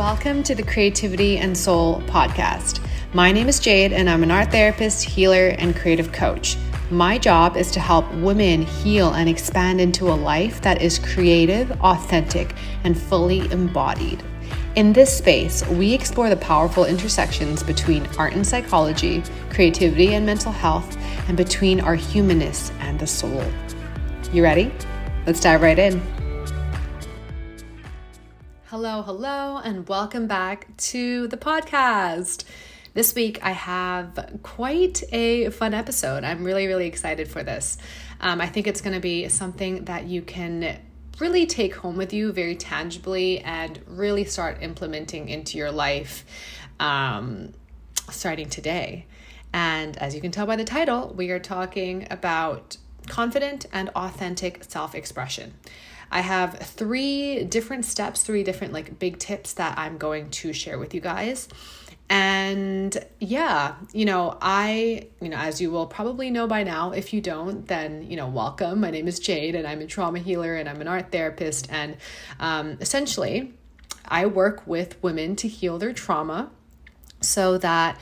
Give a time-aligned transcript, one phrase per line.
[0.00, 2.80] Welcome to the Creativity and Soul podcast.
[3.12, 6.56] My name is Jade, and I'm an art therapist, healer, and creative coach.
[6.90, 11.70] My job is to help women heal and expand into a life that is creative,
[11.82, 14.22] authentic, and fully embodied.
[14.74, 20.50] In this space, we explore the powerful intersections between art and psychology, creativity and mental
[20.50, 20.96] health,
[21.28, 23.44] and between our humanness and the soul.
[24.32, 24.72] You ready?
[25.26, 26.00] Let's dive right in.
[28.70, 32.44] Hello, hello, and welcome back to the podcast.
[32.94, 36.22] This week I have quite a fun episode.
[36.22, 37.78] I'm really, really excited for this.
[38.20, 40.78] Um, I think it's going to be something that you can
[41.18, 46.24] really take home with you very tangibly and really start implementing into your life
[46.78, 47.52] um,
[48.08, 49.04] starting today.
[49.52, 52.76] And as you can tell by the title, we are talking about
[53.08, 55.54] confident and authentic self expression.
[56.10, 60.78] I have three different steps, three different like big tips that I'm going to share
[60.78, 61.48] with you guys.
[62.08, 67.12] And yeah, you know, I, you know, as you will probably know by now, if
[67.12, 68.80] you don't, then, you know, welcome.
[68.80, 71.68] My name is Jade and I'm a trauma healer and I'm an art therapist.
[71.70, 71.96] And
[72.40, 73.54] um, essentially,
[74.08, 76.50] I work with women to heal their trauma
[77.20, 77.96] so that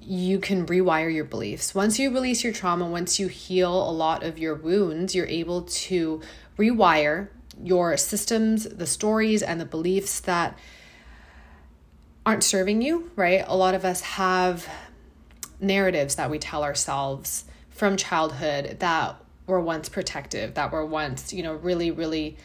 [0.00, 1.76] you can rewire your beliefs.
[1.76, 5.62] Once you release your trauma, once you heal a lot of your wounds, you're able
[5.62, 6.20] to
[6.58, 7.28] rewire
[7.62, 10.58] your systems, the stories, and the beliefs that
[12.26, 13.44] aren't serving you, right?
[13.46, 14.68] A lot of us have
[15.60, 19.16] narratives that we tell ourselves from childhood that
[19.46, 22.36] were once protective, that were once, you know, really, really,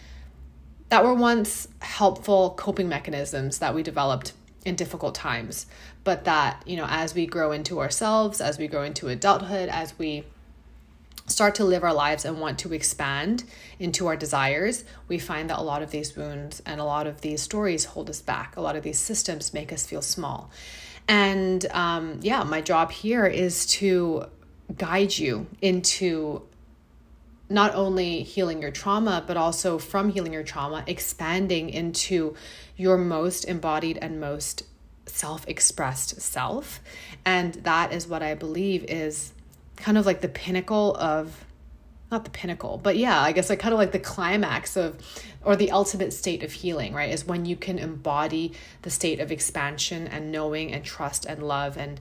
[0.90, 4.34] that were once helpful coping mechanisms that we developed
[4.66, 5.66] in difficult times.
[6.04, 9.98] But that, you know, as we grow into ourselves, as we grow into adulthood, as
[9.98, 10.26] we
[11.30, 13.44] start to live our lives and want to expand
[13.80, 17.22] into our desires, we find that a lot of these wounds and a lot of
[17.22, 18.56] these stories hold us back.
[18.56, 20.50] A lot of these systems make us feel small.
[21.08, 24.26] And um, yeah, my job here is to
[24.78, 26.44] guide you into
[27.50, 32.36] not only healing your trauma, but also from healing your trauma, expanding into
[32.78, 34.64] your most embodied and most
[35.08, 36.80] self expressed self.
[37.26, 39.34] And that is what I believe is
[39.80, 41.46] kind of like the pinnacle of
[42.12, 44.98] not the pinnacle, but yeah, I guess like kind of like the climax of
[45.44, 47.12] or the ultimate state of healing, right?
[47.12, 51.78] Is when you can embody the state of expansion and knowing and trust and love
[51.78, 52.00] and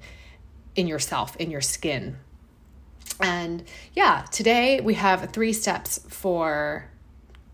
[0.75, 2.16] in yourself, in your skin.
[3.21, 3.65] And
[3.95, 6.89] yeah, today we have three steps for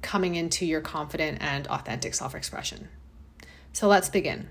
[0.03, 2.89] coming into your confident and authentic self expression.
[3.73, 4.49] So let's begin.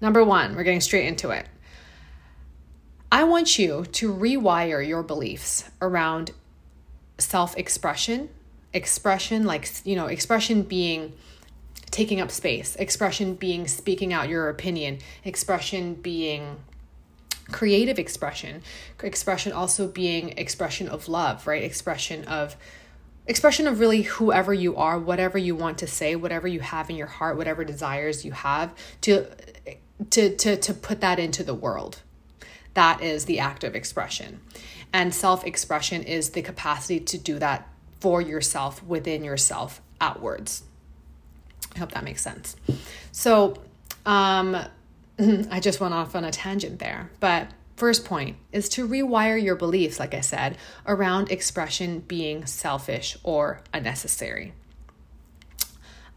[0.00, 1.46] Number one, we're getting straight into it.
[3.14, 6.32] I want you to rewire your beliefs around
[7.16, 8.28] self expression,
[8.72, 11.12] expression, like, you know, expression being
[11.92, 16.56] taking up space, expression being speaking out your opinion, expression being
[17.52, 18.62] creative expression,
[19.00, 21.62] expression also being expression of love, right?
[21.62, 22.56] Expression of
[23.28, 26.96] expression of really whoever you are, whatever you want to say, whatever you have in
[26.96, 29.28] your heart, whatever desires you have to
[30.10, 32.02] to to to put that into the world,
[32.74, 34.40] that is the act of expression.
[34.92, 37.68] And self expression is the capacity to do that
[38.00, 40.62] for yourself, within yourself, outwards.
[41.74, 42.54] I hope that makes sense.
[43.10, 43.56] So,
[44.06, 44.56] um,
[45.18, 47.10] I just went off on a tangent there.
[47.20, 50.56] But first point is to rewire your beliefs, like I said,
[50.86, 54.52] around expression being selfish or unnecessary.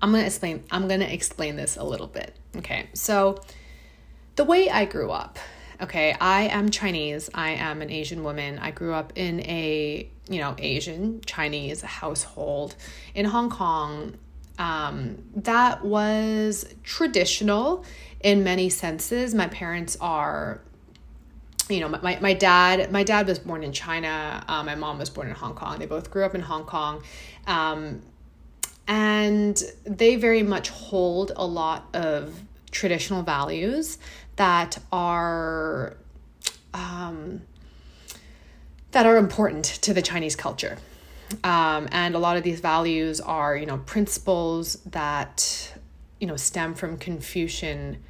[0.02, 2.36] I'm going to explain I'm going to explain this a little bit.
[2.58, 2.90] Okay.
[2.94, 3.42] So,
[4.36, 5.40] the way I grew up,
[5.82, 7.30] okay, I am Chinese.
[7.34, 8.60] I am an Asian woman.
[8.60, 12.76] I grew up in a, you know, Asian Chinese household
[13.14, 14.18] in Hong Kong.
[14.60, 17.86] Um, that was traditional
[18.22, 19.36] in many senses.
[19.36, 20.62] My parents are
[21.70, 25.10] you know my, my dad my dad was born in china um, my mom was
[25.10, 27.04] born in hong kong they both grew up in hong kong
[27.46, 28.02] um,
[28.88, 32.40] and they very much hold a lot of
[32.72, 33.98] traditional values
[34.38, 35.98] that are
[36.74, 37.42] um,
[38.92, 40.78] that are important to the Chinese culture.
[41.44, 45.74] Um, and a lot of these values are, you know, principles that,
[46.22, 48.02] you know, stem from Confucian,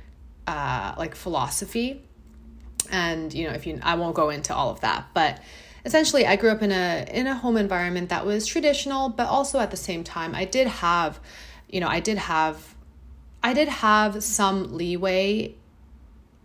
[0.46, 2.04] uh, like philosophy.
[2.92, 5.42] And you know, if you, I won't go into all of that, but
[5.84, 9.60] essentially, I grew up in a in a home environment that was traditional, but also
[9.60, 11.20] at the same time, I did have,
[11.68, 12.76] you know, I did have,
[13.44, 15.56] I did have some leeway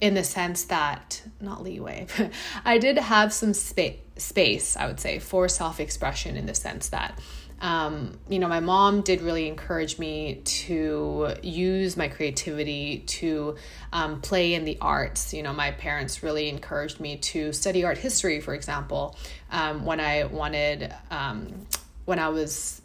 [0.03, 2.07] in the sense that not leeway
[2.67, 7.19] i did have some space space i would say for self-expression in the sense that
[7.63, 13.55] Um, you know, my mom did really encourage me to use my creativity to
[13.93, 15.33] um, play in the arts.
[15.33, 19.17] You know, my parents really encouraged me to study art history, for example,
[19.53, 21.69] um, when I wanted, um,
[22.05, 22.83] when I was,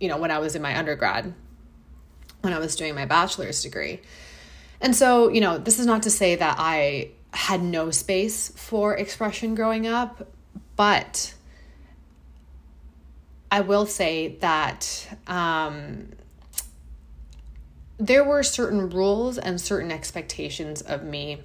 [0.00, 1.32] you know, when I was in my undergrad,
[2.40, 4.00] when I was doing my bachelor's degree.
[4.80, 8.96] And so, you know, this is not to say that I had no space for
[8.96, 10.28] expression growing up,
[10.76, 11.34] but
[13.50, 16.10] I will say that um,
[17.98, 21.42] there were certain rules and certain expectations of me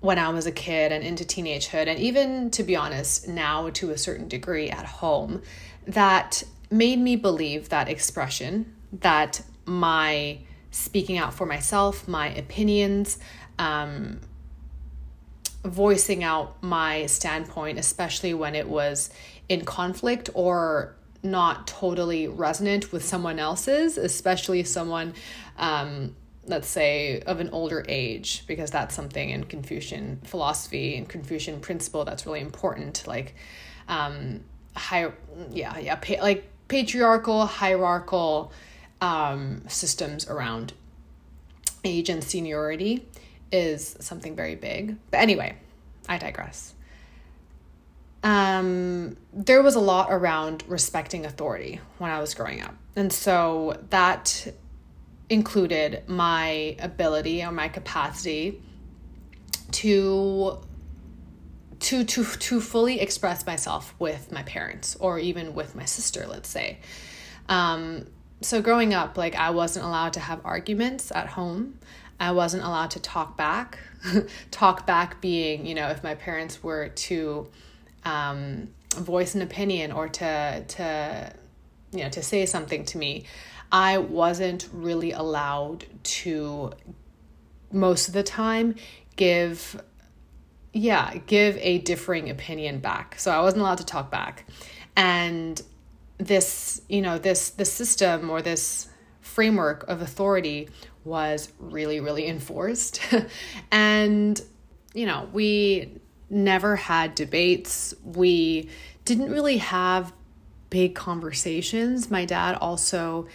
[0.00, 3.90] when I was a kid and into teenagehood, and even to be honest, now to
[3.90, 5.42] a certain degree at home,
[5.86, 10.38] that made me believe that expression, that my
[10.70, 13.18] speaking out for myself, my opinions,
[13.58, 14.20] um,
[15.64, 19.10] voicing out my standpoint, especially when it was
[19.48, 25.12] in conflict or not totally resonant with someone else's, especially someone,
[25.58, 31.60] um, let's say, of an older age, because that's something in Confucian philosophy and Confucian
[31.60, 33.06] principle that's really important.
[33.06, 33.34] Like,
[33.86, 34.40] um,
[34.74, 35.12] high,
[35.50, 38.52] yeah, yeah, pa- like patriarchal, hierarchical
[39.00, 40.72] um, systems around
[41.84, 43.06] age and seniority
[43.52, 44.96] is something very big.
[45.10, 45.56] But anyway,
[46.08, 46.74] I digress.
[48.22, 52.74] Um, there was a lot around respecting authority when I was growing up.
[52.94, 54.52] And so that
[55.30, 58.60] included my ability or my capacity
[59.70, 60.58] to
[61.78, 66.48] to to to fully express myself with my parents or even with my sister let's
[66.48, 66.78] say
[67.48, 68.06] um,
[68.40, 71.78] so growing up like i wasn't allowed to have arguments at home.
[72.18, 73.78] I wasn't allowed to talk back.
[74.50, 77.48] Talk back being you know if my parents were to
[78.04, 81.32] um, voice an opinion or to to
[81.92, 83.24] you know to say something to me
[83.72, 86.72] i wasn't really allowed to
[87.72, 88.74] most of the time
[89.16, 89.80] give
[90.72, 93.18] yeah give a differing opinion back.
[93.18, 94.44] So i wasn't allowed to talk back.
[94.96, 95.60] And
[96.20, 98.88] this you know this the system or this
[99.20, 100.68] framework of authority
[101.04, 103.00] was really really enforced.
[103.72, 104.40] And
[104.94, 107.94] you know we never had debates.
[108.04, 108.68] We
[109.04, 110.12] didn't really have
[110.68, 112.10] big conversations.
[112.10, 113.26] My dad also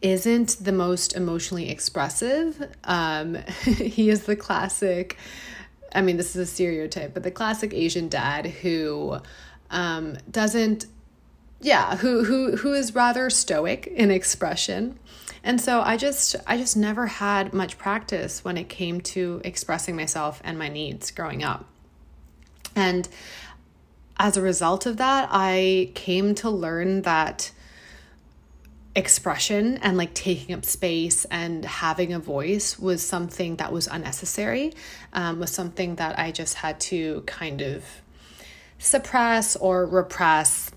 [0.00, 2.70] isn't the most emotionally expressive.
[2.84, 3.34] Um,
[3.64, 5.18] he is the classic
[5.92, 9.18] i mean this is a stereotype but the classic asian dad who
[9.70, 10.86] um, doesn't
[11.60, 14.98] yeah who who who is rather stoic in expression.
[15.42, 19.96] And so i just i just never had much practice when it came to expressing
[19.96, 21.66] myself and my needs growing up.
[22.76, 23.08] And
[24.20, 27.50] as a result of that i came to learn that
[28.94, 34.74] expression and like taking up space and having a voice was something that was unnecessary
[35.14, 37.82] um, was something that i just had to kind of
[38.78, 40.70] suppress or repress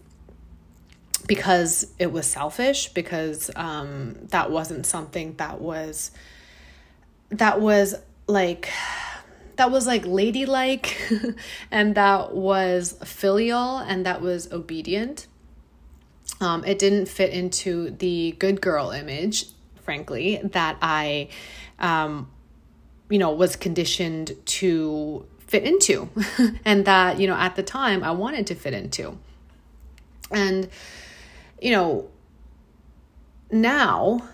[1.27, 6.11] because it was selfish because um, that wasn't something that was
[7.29, 7.95] that was
[8.27, 8.69] like
[9.55, 10.97] that was like ladylike
[11.71, 15.27] and that was filial and that was obedient.
[16.41, 19.45] Um, it didn't fit into the good girl image
[19.83, 21.27] frankly that i
[21.79, 22.29] um,
[23.09, 26.09] you know was conditioned to fit into
[26.65, 29.17] and that you know at the time i wanted to fit into.
[30.31, 30.67] And
[31.63, 32.10] you know,
[33.50, 34.27] now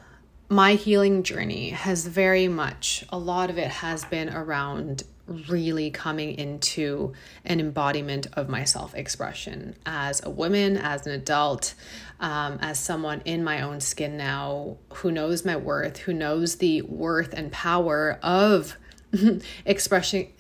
[0.50, 5.04] my healing journey has very much, a lot of it has been around
[5.48, 7.14] really coming into
[7.46, 11.76] an embodiment of my self expression as a woman, as an adult,
[12.20, 16.82] um, as someone in my own skin now who knows my worth, who knows the
[16.82, 18.76] worth and power of
[19.66, 20.34] expressing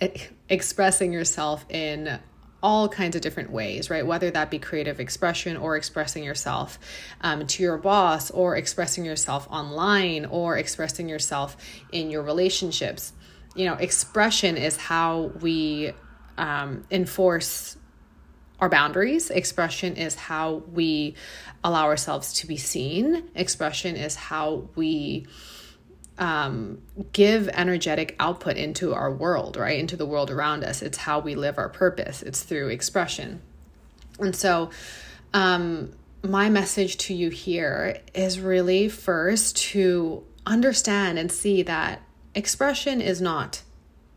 [0.50, 2.20] expressing yourself in
[2.62, 4.06] all kinds of different ways, right?
[4.06, 6.80] Whether that be creative expression or expressing yourself
[7.22, 11.56] um, to your boss or expressing yourself online or expressing yourself
[11.92, 13.14] in your relationships.
[13.56, 15.94] You know, expression is how we
[16.38, 17.78] um, enforce
[18.60, 19.30] our boundaries.
[19.30, 21.16] Expression is how we
[21.64, 23.30] allow ourselves to be seen.
[23.36, 25.28] Expression is how we
[26.20, 26.82] um,
[27.14, 29.80] give energetic output into our world, right?
[29.80, 30.82] Into the world around us.
[30.82, 33.42] It's how we live our purpose, it's through expression.
[34.20, 34.70] And so,
[35.34, 42.02] um, my message to you here is really first to understand and see that
[42.36, 43.62] expression is not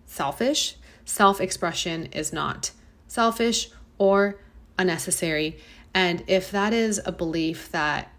[0.05, 2.73] selfish, self expression is not
[3.07, 4.41] selfish or
[4.79, 5.59] unnecessary.
[5.95, 8.12] And if that is a belief that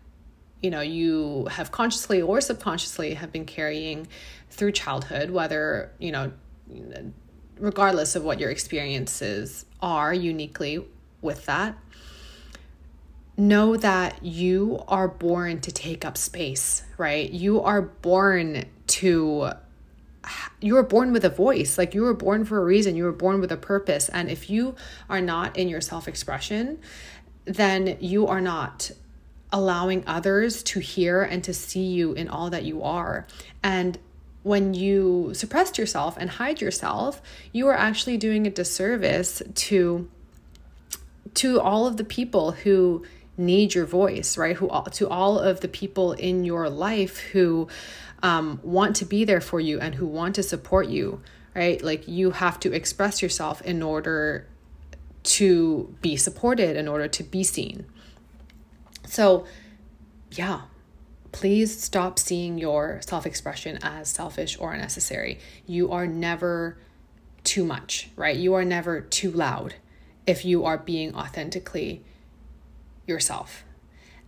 [0.63, 4.07] you know you have consciously or subconsciously have been carrying
[4.49, 6.31] through childhood whether you know
[7.59, 10.83] regardless of what your experiences are uniquely
[11.21, 11.77] with that
[13.35, 17.31] know that you are born to take up space right?
[17.31, 19.49] You are born to
[20.61, 21.77] you were born with a voice.
[21.77, 22.95] Like you were born for a reason.
[22.95, 24.07] You were born with a purpose.
[24.07, 24.75] And if you
[25.09, 26.79] are not in your self expression
[27.45, 28.89] then you are not
[29.53, 33.25] allowing others to hear and to see you in all that you are.
[33.63, 33.97] And
[34.41, 37.21] when you suppress yourself and hide yourself,
[37.53, 40.09] you are actually doing a disservice to
[41.35, 43.03] to all of the people who
[43.37, 44.55] need your voice, right?
[44.55, 47.67] Who to all of the people in your life who
[48.21, 51.21] um, want to be there for you and who want to support you,
[51.55, 51.81] right?
[51.81, 54.47] Like you have to express yourself in order
[55.23, 57.85] to be supported, in order to be seen.
[59.13, 59.45] So,
[60.31, 60.61] yeah,
[61.31, 65.37] please stop seeing your self expression as selfish or unnecessary.
[65.67, 66.79] You are never
[67.43, 68.35] too much, right?
[68.35, 69.75] You are never too loud
[70.25, 72.01] if you are being authentically
[73.05, 73.63] yourself.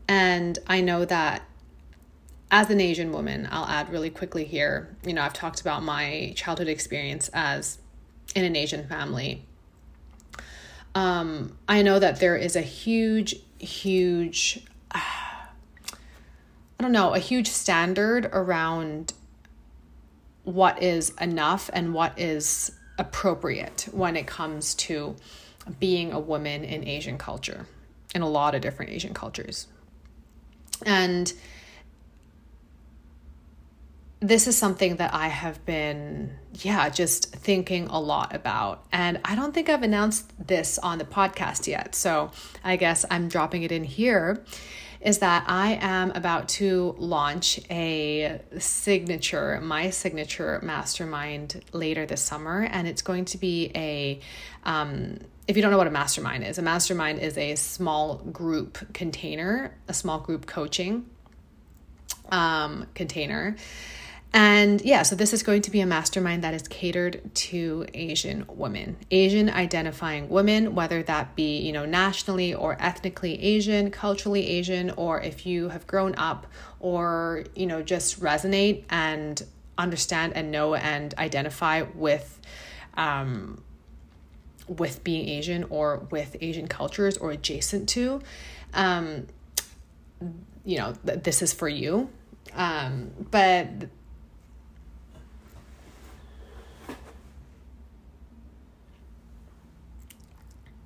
[0.08, 1.42] And I know that
[2.52, 6.34] as an Asian woman, I'll add really quickly here, you know, I've talked about my
[6.36, 7.80] childhood experience as
[8.36, 9.46] in an Asian family.
[10.94, 14.64] Um, I know that there is a huge, huge
[14.96, 19.14] I don't know, a huge standard around
[20.44, 25.16] what is enough and what is appropriate when it comes to
[25.80, 27.66] being a woman in Asian culture,
[28.14, 29.68] in a lot of different Asian cultures.
[30.86, 31.32] And
[34.20, 38.86] this is something that I have been, yeah, just thinking a lot about.
[38.92, 41.96] And I don't think I've announced this on the podcast yet.
[41.96, 42.32] So
[42.64, 44.44] I guess I'm dropping it in here
[45.06, 52.68] is that I am about to launch a signature, my signature mastermind later this summer.
[52.72, 54.20] And it's going to be a,
[54.64, 58.80] um, if you don't know what a mastermind is, a mastermind is a small group
[58.96, 61.06] container, a small group coaching
[62.32, 63.56] um, container
[64.36, 68.44] and yeah, so this is going to be a mastermind that is catered to Asian
[68.50, 74.90] women, Asian identifying women, whether that be, you know, nationally or ethnically Asian, culturally Asian,
[74.98, 76.48] or if you have grown up
[76.82, 79.42] or, you know, just resonate and
[79.78, 82.42] understand and know and identify with
[82.98, 83.64] um,
[84.68, 88.22] with being Asian or with Asian cultures or adjacent to,
[88.74, 89.28] um,
[90.66, 92.10] you know, th- this is for you.
[92.54, 93.68] Um, but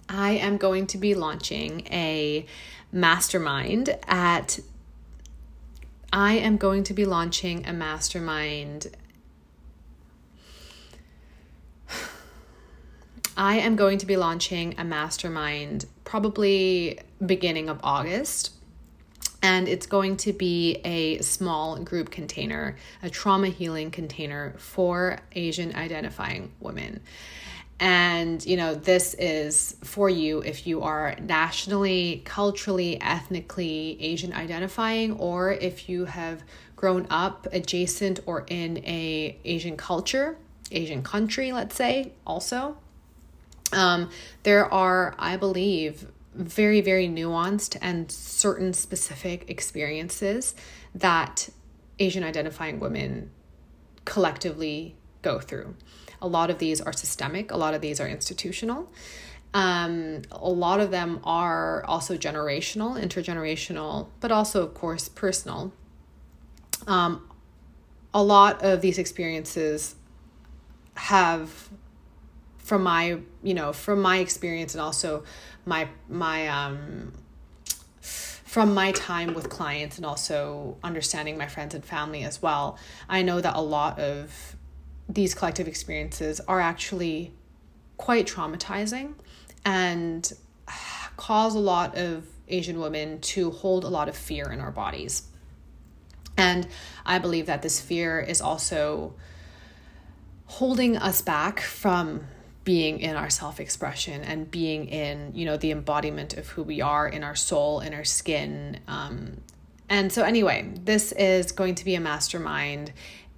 [0.10, 2.46] I am going to be launching a
[2.92, 4.60] mastermind at
[6.12, 8.88] I am going to be launching a mastermind
[13.38, 18.52] I am going to be launching a mastermind probably beginning of August.
[19.42, 25.74] And it's going to be a small group container, a trauma healing container for Asian
[25.74, 27.00] identifying women.
[27.80, 35.14] And, you know, this is for you if you are nationally, culturally, ethnically Asian identifying,
[35.14, 36.44] or if you have
[36.76, 40.38] grown up adjacent or in a Asian culture,
[40.72, 42.78] Asian country, let's say, also.
[43.72, 44.10] Um,
[44.44, 50.54] there are, I believe, very, very nuanced and certain specific experiences
[50.96, 51.50] that
[51.98, 53.30] Asian identifying women
[54.06, 55.76] collectively go through.
[56.22, 58.92] A lot of these are systemic, a lot of these are institutional.
[59.54, 65.74] Um, a lot of them are also generational, intergenerational, but also, of course, personal.
[66.86, 67.28] Um,
[68.14, 69.96] a lot of these experiences
[70.96, 71.70] have
[72.58, 75.24] from my you know from my experience and also
[75.66, 77.12] my my um
[78.02, 83.22] from my time with clients and also understanding my friends and family as well i
[83.22, 84.56] know that a lot of
[85.10, 87.34] these collective experiences are actually
[87.98, 89.16] quite traumatizing
[89.66, 90.32] and
[91.18, 95.24] cause a lot of Asian women to hold a lot of fear in our bodies.
[96.38, 96.68] And
[97.06, 99.14] I believe that this fear is also
[100.46, 102.26] holding us back from
[102.64, 107.08] being in our self-expression and being in you know the embodiment of who we are
[107.08, 109.38] in our soul in our skin um,
[109.88, 112.92] and so anyway this is going to be a mastermind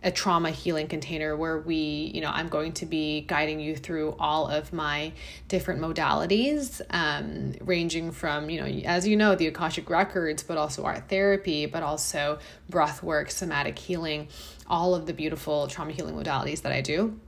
[0.03, 4.15] a trauma healing container where we, you know, I'm going to be guiding you through
[4.19, 5.13] all of my
[5.47, 10.83] different modalities, um, ranging from, you know, as you know, the Akashic Records, but also
[10.83, 12.39] art therapy, but also
[12.69, 14.27] breath work, somatic healing,
[14.67, 17.19] all of the beautiful trauma healing modalities that I do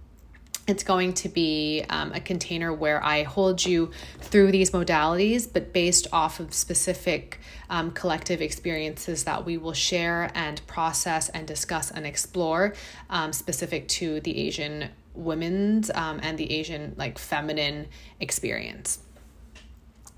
[0.66, 5.74] it's going to be um, a container where I hold you through these modalities, but
[5.74, 7.40] based off of specific
[7.70, 12.74] um, collective experiences that we will share and process and discuss and explore,
[13.10, 17.88] um, specific to the Asian women's um, and the Asian like feminine
[18.20, 19.00] experience.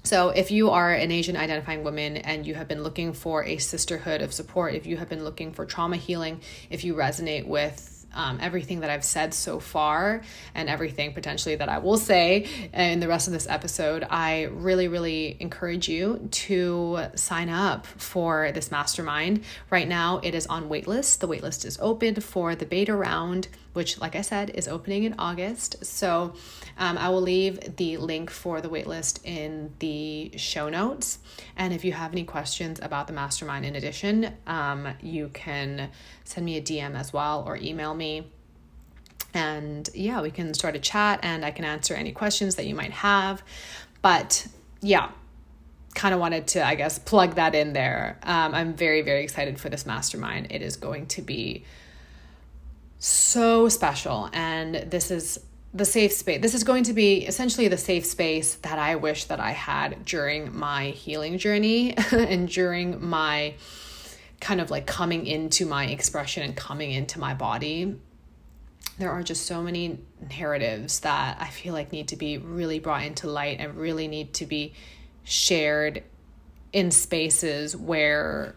[0.03, 3.57] So, if you are an Asian identifying woman and you have been looking for a
[3.57, 7.94] sisterhood of support, if you have been looking for trauma healing, if you resonate with
[8.15, 10.21] um, everything that I've said so far
[10.55, 14.87] and everything potentially that I will say in the rest of this episode, I really,
[14.87, 19.43] really encourage you to sign up for this mastermind.
[19.69, 21.19] Right now, it is on waitlist.
[21.19, 25.15] The waitlist is open for the beta round, which, like I said, is opening in
[25.19, 25.85] August.
[25.85, 26.33] So
[26.77, 31.19] um, I will leave the link for the waitlist in the show notes.
[31.57, 35.89] And if you have any questions about the mastermind, in addition, um, you can
[36.23, 38.31] send me a DM as well or email me.
[39.33, 42.75] And yeah, we can start a chat and I can answer any questions that you
[42.75, 43.43] might have.
[44.01, 44.47] But
[44.81, 45.09] yeah,
[45.95, 48.19] kind of wanted to, I guess, plug that in there.
[48.23, 50.47] Um, I'm very, very excited for this mastermind.
[50.51, 51.65] It is going to be
[53.05, 54.29] so special.
[54.33, 55.39] And this is
[55.73, 56.41] the safe space.
[56.41, 60.05] This is going to be essentially the safe space that I wish that I had
[60.05, 63.55] during my healing journey and during my
[64.39, 67.99] kind of like coming into my expression and coming into my body.
[68.97, 69.99] There are just so many
[70.37, 74.33] narratives that I feel like need to be really brought into light and really need
[74.35, 74.73] to be
[75.25, 76.03] shared
[76.71, 78.55] in spaces where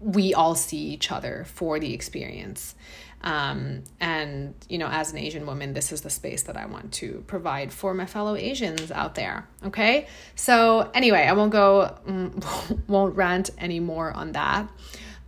[0.00, 2.74] we all see each other for the experience.
[3.22, 6.92] Um, and, you know, as an Asian woman, this is the space that I want
[6.94, 9.46] to provide for my fellow Asians out there.
[9.66, 10.06] Okay.
[10.36, 14.68] So, anyway, I won't go, mm, won't rant anymore on that,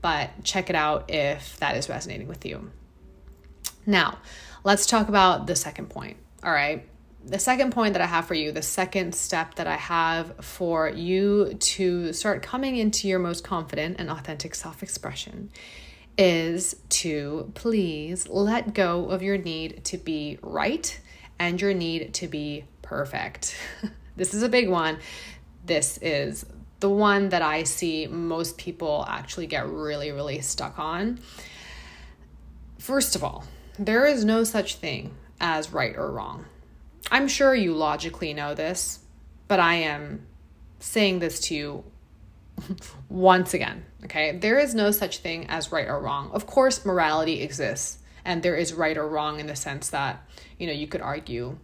[0.00, 2.71] but check it out if that is resonating with you.
[3.85, 4.19] Now,
[4.64, 6.17] let's talk about the second point.
[6.43, 6.86] All right.
[7.25, 10.89] The second point that I have for you, the second step that I have for
[10.89, 15.50] you to start coming into your most confident and authentic self expression
[16.19, 21.00] is to please let go of your need to be right
[21.39, 23.56] and your need to be perfect.
[24.17, 24.99] this is a big one.
[25.65, 26.45] This is
[26.80, 31.21] the one that I see most people actually get really, really stuck on.
[32.78, 33.45] First of all,
[33.78, 36.47] there is no such thing as right or wrong.
[37.12, 39.00] I'm sure you logically know this,
[39.46, 40.26] but I am
[40.80, 41.84] saying this to you
[43.10, 46.30] once again, okay, there is no such thing as right or wrong.
[46.32, 50.26] Of course, morality exists, and there is right or wrong in the sense that,
[50.58, 51.58] you know, you could argue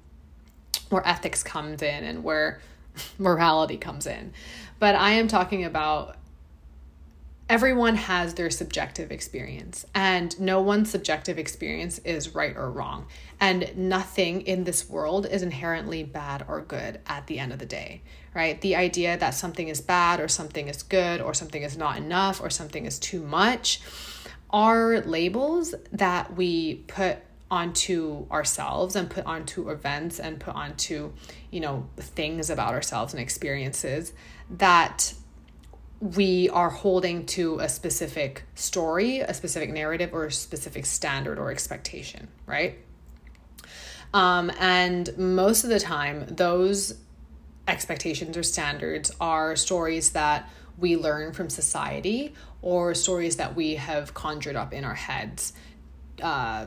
[0.90, 2.60] where ethics comes in and where
[3.18, 4.34] morality comes in.
[4.78, 6.17] But I am talking about
[7.48, 13.06] everyone has their subjective experience, and no one's subjective experience is right or wrong.
[13.40, 17.66] And nothing in this world is inherently bad or good at the end of the
[17.66, 18.02] day,
[18.34, 18.60] right?
[18.60, 22.40] The idea that something is bad or something is good or something is not enough
[22.40, 23.80] or something is too much
[24.50, 27.18] are labels that we put
[27.50, 31.12] onto ourselves and put onto events and put onto,
[31.50, 34.12] you know, things about ourselves and experiences
[34.50, 35.14] that
[36.00, 41.50] we are holding to a specific story, a specific narrative, or a specific standard or
[41.50, 42.78] expectation, right?
[44.14, 46.94] Um, and most of the time, those
[47.66, 52.32] expectations or standards are stories that we learn from society
[52.62, 55.52] or stories that we have conjured up in our heads.
[56.22, 56.66] Uh,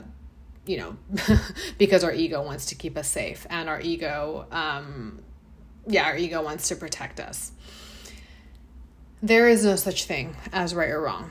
[0.64, 0.96] you know,
[1.78, 5.20] because our ego wants to keep us safe and our ego, um,
[5.88, 7.52] yeah, our ego wants to protect us.
[9.24, 11.30] There is no such thing as right or wrong.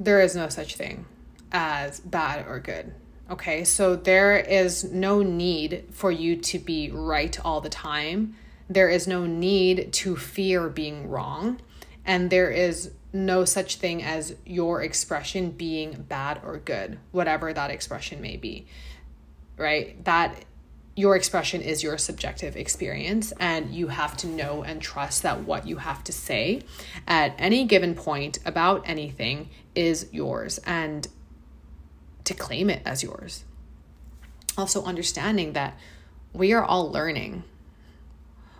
[0.00, 1.04] There is no such thing
[1.52, 2.94] as bad or good.
[3.30, 8.34] Okay, so there is no need for you to be right all the time.
[8.70, 11.60] There is no need to fear being wrong.
[12.06, 17.70] And there is no such thing as your expression being bad or good, whatever that
[17.70, 18.66] expression may be.
[19.58, 20.02] Right?
[20.06, 20.46] That
[20.98, 25.64] your expression is your subjective experience, and you have to know and trust that what
[25.64, 26.60] you have to say
[27.06, 31.06] at any given point about anything is yours and
[32.24, 33.44] to claim it as yours.
[34.56, 35.78] Also, understanding that
[36.32, 37.44] we are all learning.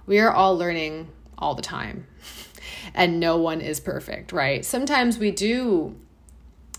[0.07, 2.07] We are all learning all the time,
[2.95, 4.65] and no one is perfect, right?
[4.65, 5.97] Sometimes we do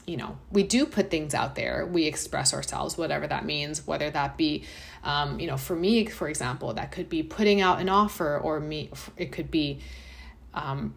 [0.10, 1.86] you know, we do put things out there.
[1.86, 4.64] We express ourselves, whatever that means, whether that be,
[5.04, 8.60] um, you know, for me, for example, that could be putting out an offer, or
[8.60, 9.80] me, it could be,
[10.54, 10.94] um,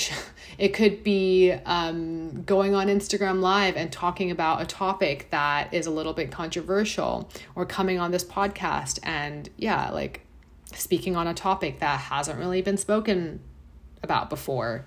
[0.58, 5.86] it could be um, going on Instagram Live and talking about a topic that is
[5.86, 10.22] a little bit controversial, or coming on this podcast and, yeah, like
[10.72, 13.40] speaking on a topic that hasn't really been spoken
[14.02, 14.84] about before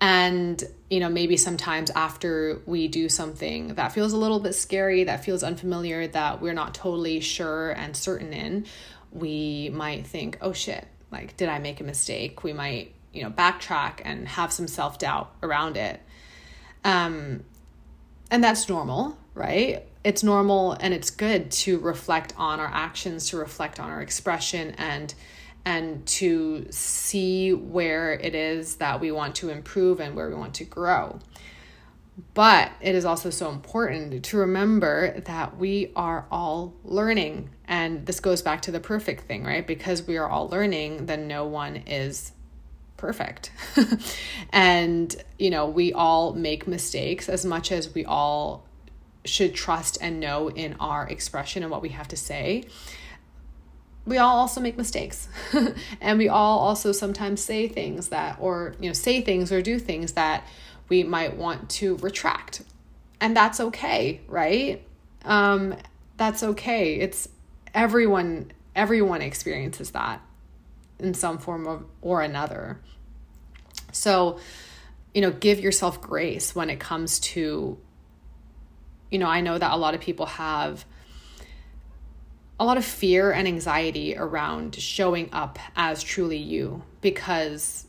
[0.00, 5.04] and, you know, maybe sometimes after we do something that feels a little bit scary,
[5.04, 8.66] that feels unfamiliar, that we're not totally sure and certain in,
[9.10, 12.44] we might think, oh shit, like, did I make a mistake?
[12.44, 16.00] We might, you know, backtrack and have some self doubt around it.
[16.84, 17.42] Um,
[18.30, 19.84] and that's normal, right?
[20.04, 24.74] It's normal and it's good to reflect on our actions, to reflect on our expression
[24.78, 25.12] and
[25.68, 30.54] and to see where it is that we want to improve and where we want
[30.54, 31.18] to grow.
[32.32, 37.50] But it is also so important to remember that we are all learning.
[37.66, 39.66] And this goes back to the perfect thing, right?
[39.66, 42.32] Because we are all learning, then no one is
[42.96, 43.52] perfect.
[44.50, 48.64] and, you know, we all make mistakes as much as we all
[49.26, 52.64] should trust and know in our expression and what we have to say
[54.08, 55.28] we all also make mistakes.
[56.00, 59.78] And we all also sometimes say things that or you know say things or do
[59.78, 60.46] things that
[60.88, 62.62] we might want to retract.
[63.20, 64.82] And that's okay right?
[65.24, 65.76] Um
[66.16, 66.94] that's okay.
[66.96, 67.28] It's
[67.74, 70.20] everyone everyone experiences that
[70.98, 72.80] in some form of, or another.
[73.92, 74.38] So
[75.14, 77.78] you know give yourself grace when it comes to
[79.10, 80.84] you know i know that a lot of people have
[82.60, 87.86] a lot of fear and anxiety around showing up as truly you because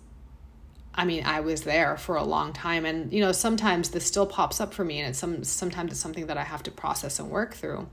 [0.94, 4.26] I mean, I was there for a long time and you know, sometimes this still
[4.26, 7.20] pops up for me and it's some sometimes it's something that I have to process
[7.20, 7.88] and work through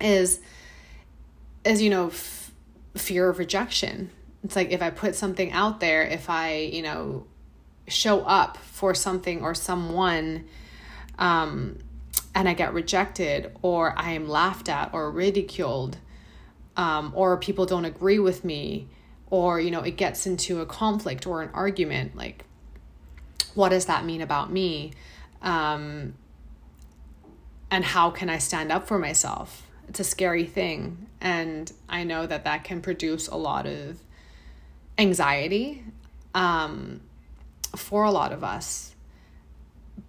[0.00, 0.40] is
[1.64, 2.52] is you know, f-
[2.94, 4.10] fear of rejection.
[4.44, 7.26] It's like if I put something out there, if I, you know,
[7.88, 10.46] show up for something or someone
[11.18, 11.78] um
[12.34, 15.98] and I get rejected, or I am laughed at or ridiculed,
[16.76, 18.88] um, or people don't agree with me,
[19.30, 22.44] or you know, it gets into a conflict or an argument, like,
[23.54, 24.92] what does that mean about me?
[25.42, 26.14] Um,
[27.70, 29.66] and how can I stand up for myself?
[29.88, 31.06] It's a scary thing.
[31.20, 33.98] And I know that that can produce a lot of
[34.96, 35.84] anxiety
[36.34, 37.00] um,
[37.76, 38.94] for a lot of us.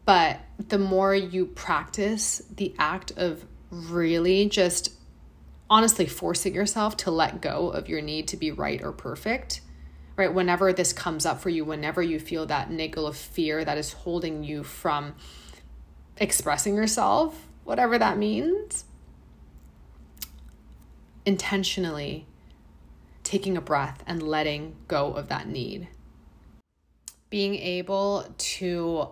[0.06, 4.94] But the more you practice the act of really just
[5.70, 9.62] honestly forcing yourself to let go of your need to be right or perfect,
[10.16, 10.34] right?
[10.34, 13.94] Whenever this comes up for you, whenever you feel that niggle of fear that is
[13.94, 15.16] holding you from
[16.18, 18.86] expressing yourself, whatever that means,
[21.26, 22.26] intentionally
[23.24, 25.88] taking a breath and letting go of that need.
[27.30, 29.10] Being able to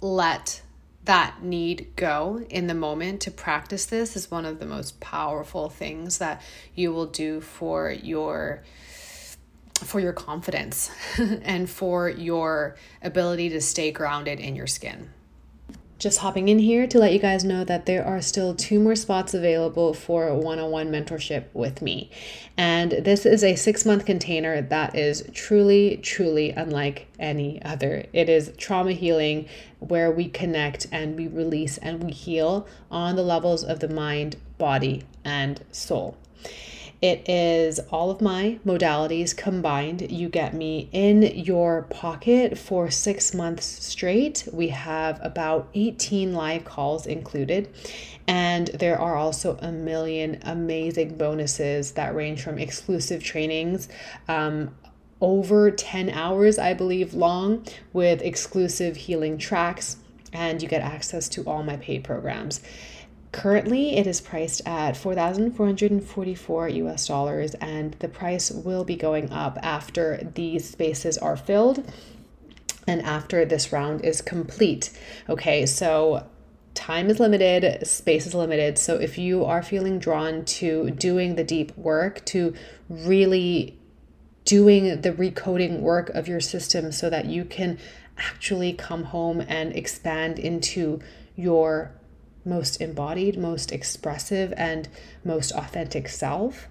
[0.00, 0.62] let
[1.04, 5.70] that need go in the moment to practice this is one of the most powerful
[5.70, 6.42] things that
[6.74, 8.62] you will do for your
[9.74, 10.90] for your confidence
[11.42, 15.08] and for your ability to stay grounded in your skin.
[15.98, 18.94] Just hopping in here to let you guys know that there are still two more
[18.94, 22.08] spots available for one on one mentorship with me.
[22.56, 28.04] And this is a six month container that is truly, truly unlike any other.
[28.12, 29.48] It is trauma healing
[29.80, 34.36] where we connect and we release and we heal on the levels of the mind,
[34.56, 36.16] body, and soul.
[37.00, 40.10] It is all of my modalities combined.
[40.10, 44.48] You get me in your pocket for six months straight.
[44.52, 47.72] We have about 18 live calls included.
[48.26, 53.88] And there are also a million amazing bonuses that range from exclusive trainings,
[54.26, 54.74] um,
[55.20, 59.96] over 10 hours, I believe, long, with exclusive healing tracks,
[60.32, 62.60] and you get access to all my paid programs.
[63.32, 69.58] Currently, it is priced at 4,444 US dollars, and the price will be going up
[69.62, 71.84] after these spaces are filled
[72.86, 74.90] and after this round is complete.
[75.28, 76.26] Okay, so
[76.74, 78.78] time is limited, space is limited.
[78.78, 82.54] So if you are feeling drawn to doing the deep work, to
[82.88, 83.78] really
[84.44, 87.78] doing the recoding work of your system so that you can
[88.16, 91.00] actually come home and expand into
[91.36, 91.92] your
[92.48, 94.88] most embodied, most expressive, and
[95.24, 96.68] most authentic self,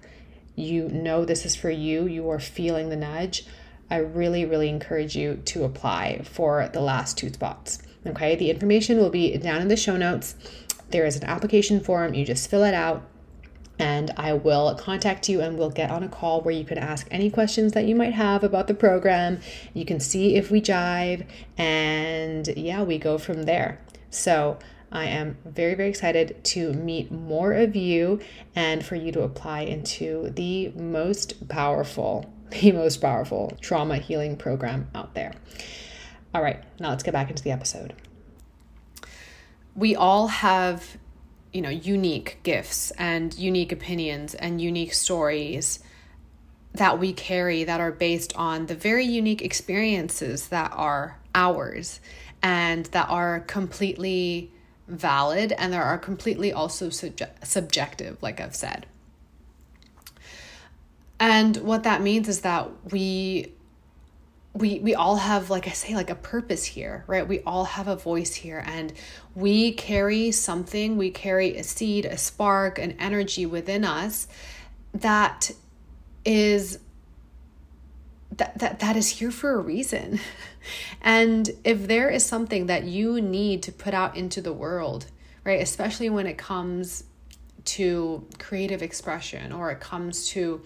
[0.54, 3.46] you know this is for you, you are feeling the nudge,
[3.90, 7.78] I really, really encourage you to apply for the last two spots.
[8.06, 10.34] Okay, the information will be down in the show notes.
[10.90, 13.02] There is an application form, you just fill it out
[13.78, 17.06] and I will contact you and we'll get on a call where you can ask
[17.10, 19.40] any questions that you might have about the program.
[19.72, 21.24] You can see if we jive,
[21.56, 23.80] and yeah, we go from there.
[24.10, 24.58] So,
[24.90, 28.20] I am very, very excited to meet more of you
[28.54, 34.88] and for you to apply into the most powerful, the most powerful trauma healing program
[34.94, 35.32] out there.
[36.34, 37.94] All right, now let's get back into the episode.
[39.74, 40.98] We all have
[41.52, 45.78] you know unique gifts and unique opinions and unique stories
[46.74, 52.00] that we carry that are based on the very unique experiences that are ours
[52.42, 54.52] and that are completely
[54.88, 58.86] valid and there are completely also subjective like I've said.
[61.20, 63.52] And what that means is that we
[64.54, 67.86] we we all have like i say like a purpose here right we all have
[67.86, 68.92] a voice here and
[69.34, 74.26] we carry something we carry a seed a spark an energy within us
[74.94, 75.50] that
[76.24, 76.78] is
[78.38, 80.20] that that, that is here for a reason.
[81.00, 85.06] And if there is something that you need to put out into the world
[85.48, 87.04] right especially when it comes
[87.64, 90.60] to creative expression or it comes to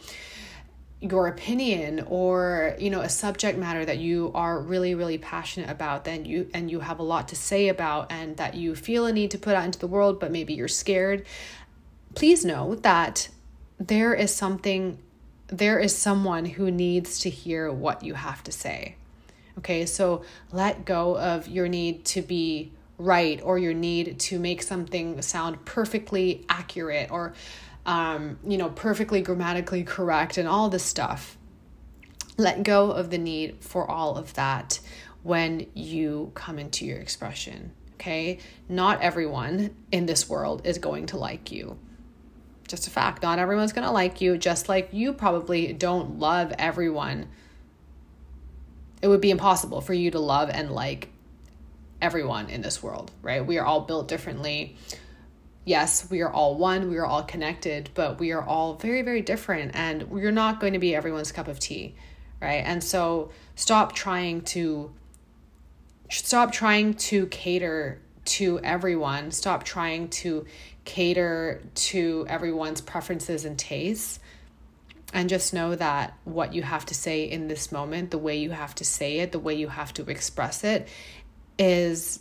[1.00, 6.04] your opinion or you know a subject matter that you are really really passionate about
[6.04, 9.12] then you and you have a lot to say about and that you feel a
[9.12, 11.24] need to put out into the world but maybe you're scared
[12.14, 13.28] please know that
[13.78, 14.98] there is something
[15.52, 18.96] there is someone who needs to hear what you have to say
[19.58, 24.62] okay so let go of your need to be right or your need to make
[24.62, 27.34] something sound perfectly accurate or
[27.84, 31.36] um, you know, perfectly grammatically correct and all this stuff.
[32.36, 34.80] Let go of the need for all of that
[35.22, 37.72] when you come into your expression.
[37.94, 38.38] Okay.
[38.68, 41.78] Not everyone in this world is going to like you.
[42.72, 43.22] Just a fact.
[43.22, 47.28] Not everyone's going to like you, just like you probably don't love everyone.
[49.02, 51.10] It would be impossible for you to love and like
[52.00, 53.44] everyone in this world, right?
[53.44, 54.76] We are all built differently
[55.64, 59.22] yes, we are all one, we are all connected, but we are all very, very
[59.22, 61.94] different, and you're not going to be everyone's cup of tea,
[62.40, 62.62] right?
[62.64, 64.92] And so stop trying to
[66.10, 69.30] stop trying to cater to everyone.
[69.30, 70.46] Stop trying to
[70.84, 74.18] cater to everyone's preferences and tastes.
[75.14, 78.50] And just know that what you have to say in this moment, the way you
[78.50, 80.88] have to say it, the way you have to express it,
[81.58, 82.20] is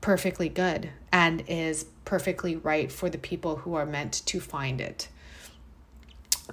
[0.00, 5.08] perfectly good and is perfectly right for the people who are meant to find it.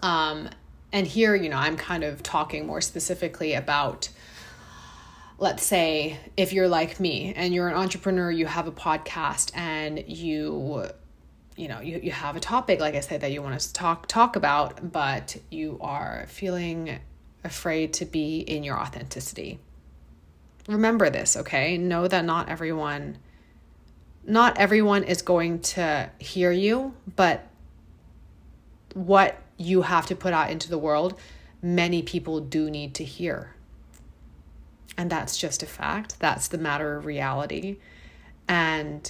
[0.01, 0.49] Um,
[0.91, 4.09] and here, you know, I'm kind of talking more specifically about,
[5.41, 10.03] let's say, if you're like me and you're an entrepreneur, you have a podcast and
[10.07, 10.87] you
[11.57, 14.07] you know you, you have a topic like i said that you want to talk
[14.07, 16.97] talk about but you are feeling
[17.43, 19.59] afraid to be in your authenticity
[20.69, 23.17] remember this okay know that not everyone
[24.25, 27.47] not everyone is going to hear you, but
[28.93, 31.19] what you have to put out into the world,
[31.61, 33.55] many people do need to hear.
[34.97, 36.19] And that's just a fact.
[36.19, 37.77] That's the matter of reality.
[38.47, 39.09] And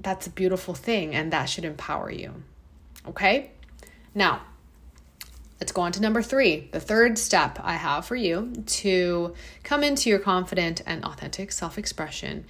[0.00, 2.42] that's a beautiful thing, and that should empower you.
[3.06, 3.50] Okay?
[4.14, 4.42] Now,
[5.60, 6.68] let's go on to number three.
[6.72, 11.78] The third step I have for you to come into your confident and authentic self
[11.78, 12.44] expression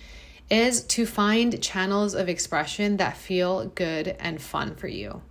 [0.51, 5.23] is to find channels of expression that feel good and fun for you.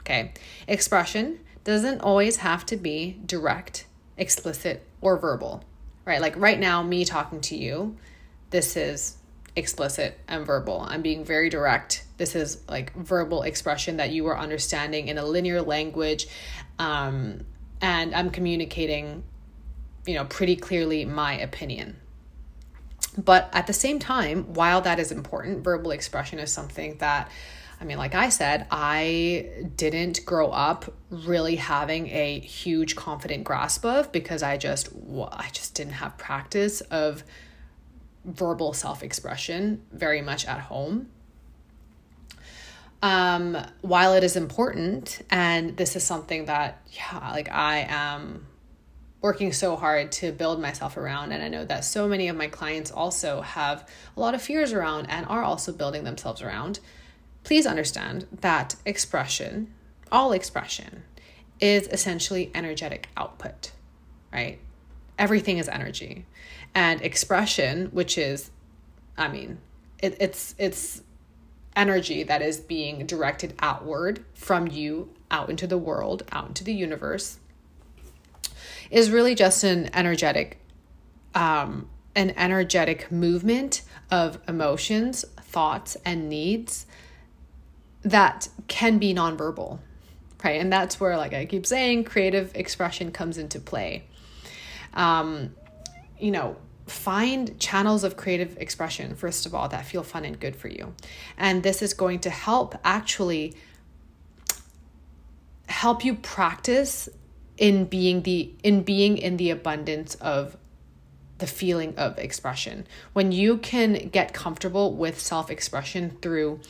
[0.00, 0.32] Okay,
[0.66, 5.64] expression doesn't always have to be direct, explicit, or verbal,
[6.08, 6.22] right?
[6.22, 7.96] Like right now, me talking to you,
[8.48, 9.18] this is
[9.54, 10.80] explicit and verbal.
[10.80, 12.04] I'm being very direct.
[12.16, 16.26] This is like verbal expression that you are understanding in a linear language.
[16.78, 17.44] Um,
[17.82, 19.22] and I'm communicating,
[20.06, 21.98] you know, pretty clearly my opinion.
[23.16, 27.30] But at the same time, while that is important, verbal expression is something that
[27.80, 33.84] I mean, like I said, I didn't grow up really having a huge confident grasp
[33.84, 34.88] of because I just
[35.30, 37.22] I just didn't have practice of
[38.24, 41.08] verbal self-expression very much at home.
[43.00, 48.48] Um, while it is important, and this is something that yeah, like I am
[49.20, 51.32] working so hard to build myself around.
[51.32, 54.72] And I know that so many of my clients also have a lot of fears
[54.72, 56.80] around and are also building themselves around.
[57.44, 59.72] Please understand that expression,
[60.12, 61.04] all expression,
[61.60, 63.72] is essentially energetic output,
[64.32, 64.58] right?
[65.18, 66.26] Everything is energy.
[66.74, 68.50] And expression, which is
[69.18, 69.58] I mean,
[70.00, 71.02] it, it's it's
[71.74, 76.72] energy that is being directed outward from you out into the world, out into the
[76.72, 77.38] universe,
[78.90, 80.58] is really just an energetic,
[81.34, 86.86] um, an energetic movement of emotions, thoughts, and needs
[88.02, 89.78] that can be nonverbal,
[90.44, 90.60] right?
[90.60, 94.04] And that's where, like I keep saying, creative expression comes into play.
[94.94, 95.54] Um,
[96.18, 96.56] you know,
[96.86, 100.94] find channels of creative expression, first of all, that feel fun and good for you.
[101.36, 103.56] And this is going to help actually
[105.68, 107.08] help you practice
[107.56, 110.56] in being the in being in the abundance of
[111.38, 112.86] the feeling of expression.
[113.12, 116.60] When you can get comfortable with self-expression through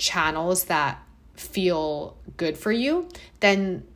[0.00, 1.00] channels that
[1.36, 3.08] feel good for you,
[3.38, 3.86] then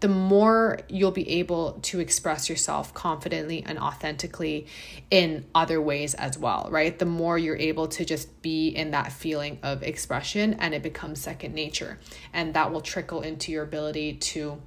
[0.00, 4.66] the more you'll be able to express yourself confidently and authentically
[5.10, 6.98] in other ways as well, right?
[6.98, 11.20] The more you're able to just be in that feeling of expression and it becomes
[11.20, 11.98] second nature.
[12.32, 14.60] And that will trickle into your ability to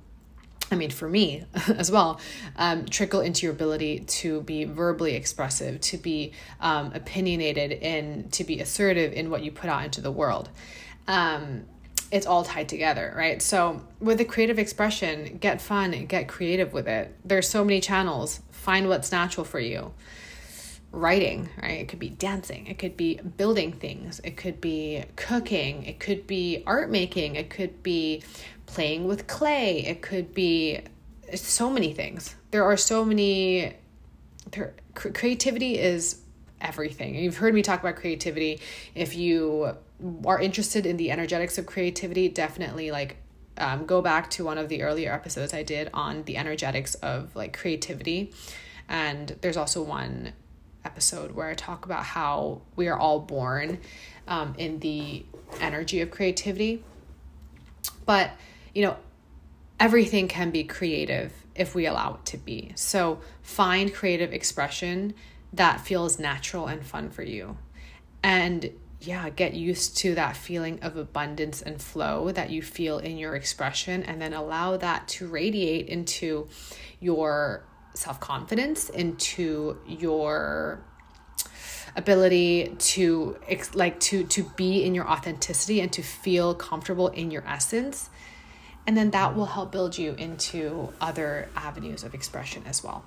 [0.71, 2.19] I mean, for me as well,
[2.55, 8.43] um, trickle into your ability to be verbally expressive, to be um, opinionated, and to
[8.43, 10.49] be assertive in what you put out into the world.
[11.07, 11.65] Um,
[12.11, 13.41] it's all tied together, right?
[13.41, 17.15] So with the creative expression, get fun, get creative with it.
[17.25, 18.39] There's so many channels.
[18.51, 19.93] Find what's natural for you.
[20.91, 21.79] Writing, right?
[21.79, 26.27] It could be dancing, it could be building things, it could be cooking, it could
[26.27, 28.21] be art making, it could be
[28.67, 30.81] playing with clay, it could be
[31.33, 32.35] so many things.
[32.51, 33.73] There are so many
[34.51, 36.21] there, creativity is
[36.61, 37.15] everything.
[37.15, 38.59] You've heard me talk about creativity.
[38.93, 39.75] If you
[40.25, 43.17] are interested in the energetics of creativity, definitely like
[43.57, 47.35] um, go back to one of the earlier episodes I did on the energetics of
[47.35, 48.33] like creativity.
[48.89, 50.33] And there's also one
[50.83, 53.79] episode where I talk about how we are all born
[54.27, 55.25] um, in the
[55.61, 56.83] energy of creativity.
[58.05, 58.31] But,
[58.73, 58.97] you know,
[59.79, 62.71] everything can be creative if we allow it to be.
[62.75, 65.13] So find creative expression
[65.53, 67.57] that feels natural and fun for you.
[68.23, 68.71] And
[69.05, 73.35] yeah, get used to that feeling of abundance and flow that you feel in your
[73.35, 76.47] expression, and then allow that to radiate into
[76.99, 80.83] your self confidence, into your
[81.95, 83.37] ability to
[83.73, 88.09] like to to be in your authenticity and to feel comfortable in your essence.
[88.87, 93.05] And then that will help build you into other avenues of expression as well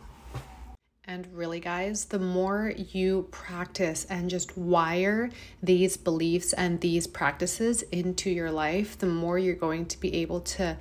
[1.09, 5.31] and really, guys, the more you practice and just wire
[5.63, 10.41] these beliefs and these practices into your life, the more you're going to be able
[10.41, 10.77] to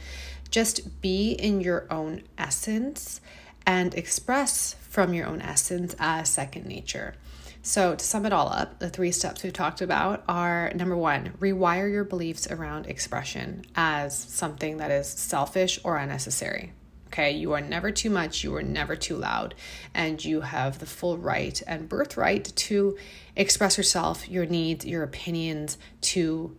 [0.49, 3.21] just be in your own essence
[3.67, 7.13] and express from your own essence as second nature.
[7.61, 11.33] So, to sum it all up, the three steps we've talked about are number one,
[11.39, 16.73] rewire your beliefs around expression as something that is selfish or unnecessary.
[17.15, 19.55] Okay, you are never too much, you are never too loud,
[19.93, 22.97] and you have the full right and birthright to
[23.37, 26.57] express yourself, your needs, your opinions, to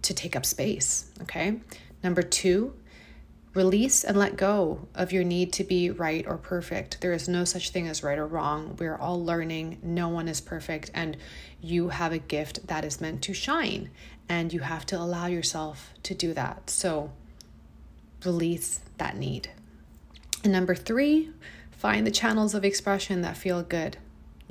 [0.00, 1.10] to take up space.
[1.20, 1.60] Okay.
[2.02, 2.72] Number two,
[3.52, 7.02] release and let go of your need to be right or perfect.
[7.02, 8.74] There is no such thing as right or wrong.
[8.78, 9.80] We're all learning.
[9.82, 10.90] No one is perfect.
[10.94, 11.14] And
[11.60, 13.90] you have a gift that is meant to shine.
[14.30, 16.70] And you have to allow yourself to do that.
[16.70, 17.10] So
[18.24, 19.50] release that need.
[20.44, 21.30] And number three,
[21.70, 23.96] find the channels of expression that feel good.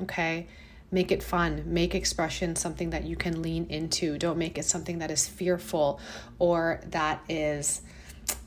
[0.02, 0.48] Okay.
[0.90, 1.64] Make it fun.
[1.66, 4.18] Make expression something that you can lean into.
[4.18, 6.00] Don't make it something that is fearful
[6.40, 7.82] or that is,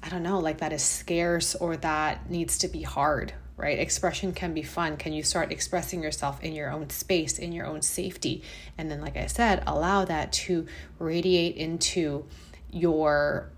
[0.03, 3.79] I don't know, like that is scarce or that needs to be hard, right?
[3.79, 4.97] Expression can be fun.
[4.97, 8.43] Can you start expressing yourself in your own space, in your own safety?
[8.79, 10.67] And then, like I said, allow that to
[10.99, 12.25] radiate into
[12.71, 13.51] your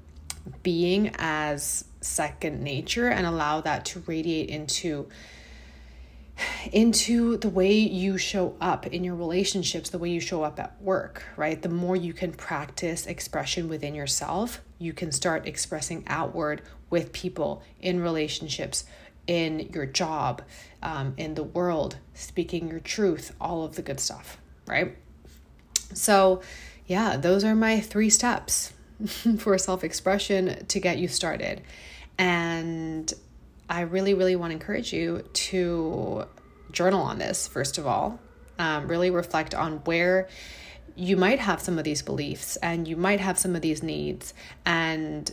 [0.64, 5.08] being as second nature and allow that to radiate into
[6.72, 10.80] into the way you show up in your relationships, the way you show up at
[10.80, 11.60] work, right?
[11.60, 17.62] The more you can practice expression within yourself, you can start expressing outward with people
[17.80, 18.84] in relationships,
[19.26, 20.42] in your job,
[20.82, 24.96] um, in the world, speaking your truth, all of the good stuff, right?
[25.94, 26.42] So,
[26.86, 28.72] yeah, those are my three steps
[29.38, 31.62] for self expression to get you started.
[32.18, 33.12] And
[33.68, 36.26] I really, really want to encourage you to
[36.72, 38.20] journal on this, first of all.
[38.58, 40.28] Um, really reflect on where
[40.94, 44.34] you might have some of these beliefs and you might have some of these needs,
[44.64, 45.32] and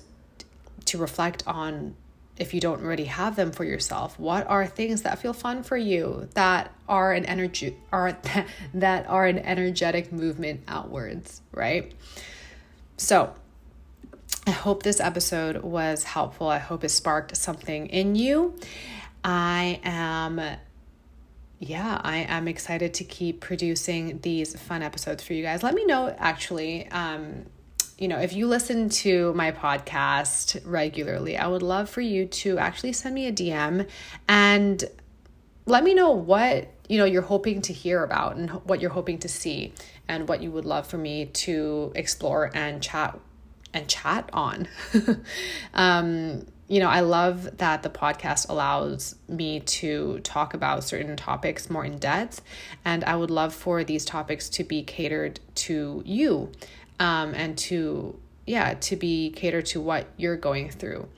[0.86, 1.96] to reflect on
[2.40, 5.78] if you don't already have them for yourself what are things that feel fun for
[5.78, 8.18] you that are an energy are
[8.74, 11.94] that are an energetic movement outwards right
[12.98, 13.34] so
[14.50, 18.56] i hope this episode was helpful i hope it sparked something in you
[19.24, 20.42] i am
[21.62, 25.62] yeah, I am excited to keep producing these fun episodes for you guys.
[25.62, 27.46] Let me know actually um
[27.98, 32.58] you know, if you listen to my podcast regularly, I would love for you to
[32.58, 33.90] actually send me a DM
[34.26, 34.82] and
[35.66, 39.18] let me know what, you know, you're hoping to hear about and what you're hoping
[39.20, 39.74] to see
[40.08, 43.20] and what you would love for me to explore and chat
[43.74, 44.68] and chat on.
[45.74, 51.70] um, you know, I love that the podcast allows me to talk about certain topics
[51.70, 52.42] more in depth,
[52.86, 56.52] and I would love for these topics to be catered to you
[57.00, 61.10] um, and to, yeah, to be catered to what you're going through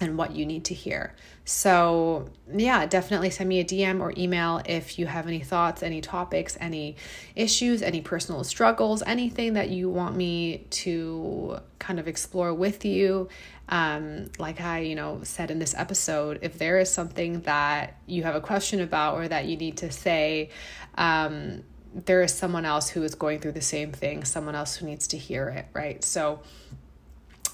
[0.00, 1.14] and what you need to hear.
[1.46, 6.00] So, yeah, definitely send me a DM or email if you have any thoughts, any
[6.00, 6.96] topics, any
[7.36, 13.28] issues, any personal struggles, anything that you want me to kind of explore with you.
[13.68, 18.22] Um, like I, you know, said in this episode, if there is something that you
[18.22, 20.48] have a question about or that you need to say,
[20.96, 21.62] um,
[21.94, 25.08] there is someone else who is going through the same thing, someone else who needs
[25.08, 26.02] to hear it, right?
[26.02, 26.40] So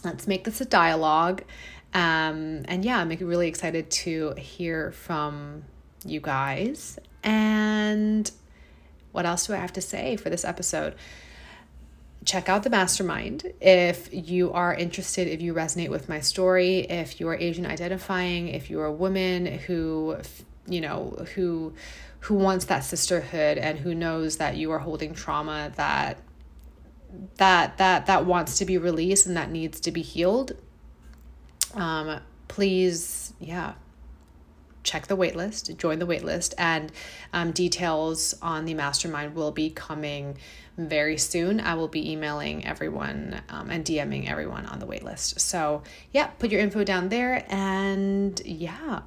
[0.05, 1.43] let's make this a dialogue.
[1.93, 5.65] Um, and yeah, I'm really excited to hear from
[6.05, 6.99] you guys.
[7.23, 8.31] And
[9.13, 10.95] what else do I have to say for this episode?
[12.25, 17.19] Check out the mastermind if you are interested, if you resonate with my story, if
[17.19, 20.17] you are Asian identifying, if you're a woman who,
[20.69, 21.73] you know, who
[22.21, 26.19] who wants that sisterhood and who knows that you are holding trauma that
[27.37, 30.53] that that that wants to be released and that needs to be healed
[31.75, 33.75] um please yeah
[34.83, 36.91] check the waitlist join the waitlist and
[37.33, 40.37] um, details on the mastermind will be coming
[40.89, 41.61] very soon.
[41.61, 45.41] I will be emailing everyone um, and dming everyone on the waitlist.
[45.41, 49.03] So yeah put your info down there and yeah